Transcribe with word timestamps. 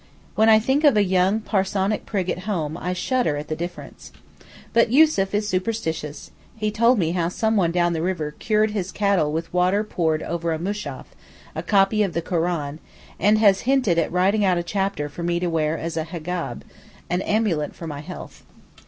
When 0.33 0.49
I 0.49 0.57
think 0.57 0.83
of 0.83 0.97
a 0.97 1.03
young 1.03 1.41
parsonic 1.41 2.07
prig 2.07 2.27
at 2.31 2.39
home 2.49 2.75
I 2.75 2.91
shudder 2.91 3.37
at 3.37 3.49
the 3.49 3.55
difference. 3.55 4.11
But 4.73 4.89
Yussuf 4.91 5.35
is 5.35 5.47
superstitious; 5.47 6.31
he 6.55 6.71
told 6.71 6.97
me 6.97 7.11
how 7.11 7.29
someone 7.29 7.71
down 7.71 7.93
the 7.93 8.01
river 8.01 8.33
cured 8.39 8.71
his 8.71 8.91
cattle 8.91 9.31
with 9.31 9.53
water 9.53 9.83
poured 9.83 10.23
over 10.23 10.53
a 10.53 10.57
Mushaf 10.57 11.05
(a 11.53 11.61
copy 11.61 12.01
of 12.01 12.13
the 12.13 12.21
Koran), 12.23 12.79
and 13.19 13.37
has 13.37 13.59
hinted 13.69 13.99
at 13.99 14.11
writing 14.11 14.43
out 14.43 14.57
a 14.57 14.63
chapter 14.63 15.07
for 15.07 15.21
me 15.21 15.39
to 15.39 15.45
wear 15.51 15.77
as 15.77 15.95
a 15.95 16.03
hegab 16.05 16.63
(an 17.07 17.21
amulet 17.21 17.75
for 17.75 17.85
my 17.85 17.99
health). 17.99 18.43